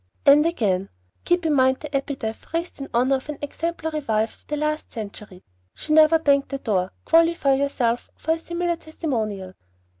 And 0.25 0.47
again: 0.47 0.89
"Keep 1.25 1.45
in 1.45 1.53
mind 1.53 1.81
the 1.81 1.95
epitaph 1.95 2.51
raised 2.55 2.81
in 2.81 2.87
honor 2.91 3.17
of 3.17 3.29
an 3.29 3.37
exemplary 3.39 3.99
wife 3.99 4.35
of 4.37 4.47
the 4.47 4.57
last 4.57 4.91
century, 4.91 5.43
'She 5.75 5.93
never 5.93 6.17
banged 6.17 6.49
the 6.49 6.57
door.' 6.57 6.91
Qualify 7.05 7.53
yourself 7.53 8.09
for 8.15 8.31
a 8.31 8.39
similar 8.39 8.77
testimonial." 8.77 9.53